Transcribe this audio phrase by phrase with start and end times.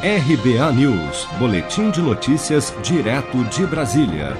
[0.00, 4.36] RBA News, Boletim de Notícias, direto de Brasília.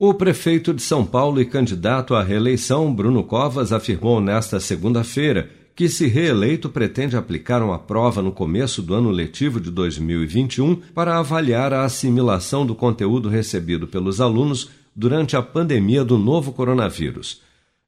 [0.00, 5.90] O prefeito de São Paulo e candidato à reeleição, Bruno Covas, afirmou nesta segunda-feira que,
[5.90, 11.74] se reeleito, pretende aplicar uma prova no começo do ano letivo de 2021 para avaliar
[11.74, 17.42] a assimilação do conteúdo recebido pelos alunos durante a pandemia do novo coronavírus.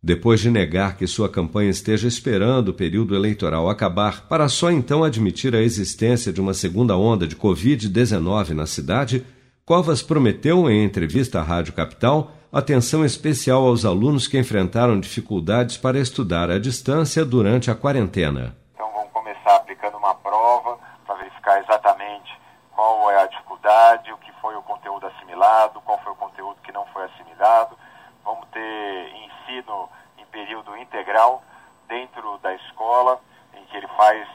[0.07, 5.03] Depois de negar que sua campanha esteja esperando o período eleitoral acabar para só então
[5.03, 9.27] admitir a existência de uma segunda onda de Covid-19 na cidade,
[9.65, 15.99] Covas prometeu, em entrevista à Rádio Capital, atenção especial aos alunos que enfrentaram dificuldades para
[15.99, 18.55] estudar à distância durante a quarentena.
[18.75, 22.31] Então vamos começar aplicando uma prova para verificar exatamente
[22.77, 26.73] qual é a dificuldade, o que foi o conteúdo assimilado, qual foi o conteúdo que
[26.73, 27.75] não foi assimilado.
[28.23, 29.15] Vamos ter
[29.45, 31.45] ensino em período integral
[31.89, 33.21] dentro da escola,
[33.55, 34.27] em que ele faz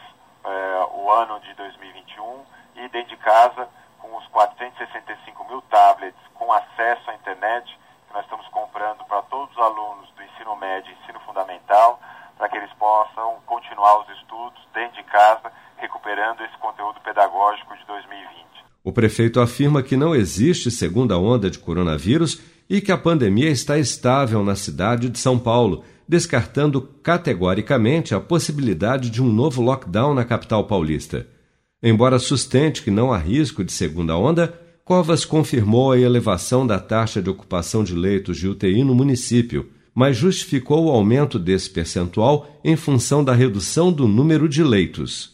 [0.46, 2.40] é, o ano de 2021,
[2.78, 3.68] e dentro de casa,
[4.00, 9.52] com os 465 mil tablets com acesso à internet, que nós estamos comprando para todos
[9.52, 12.00] os alunos do ensino médio e ensino fundamental,
[12.38, 17.86] para que eles possam continuar os estudos dentro de casa, recuperando esse conteúdo pedagógico de
[17.86, 18.30] 2020.
[18.86, 23.78] O prefeito afirma que não existe segunda onda de coronavírus e que a pandemia está
[23.78, 30.26] estável na cidade de São Paulo, descartando categoricamente a possibilidade de um novo lockdown na
[30.26, 31.26] capital paulista.
[31.82, 37.22] Embora sustente que não há risco de segunda onda, Covas confirmou a elevação da taxa
[37.22, 42.78] de ocupação de leitos de UTI no município mas justificou o aumento desse percentual em
[42.78, 45.34] função da redução do número de leitos.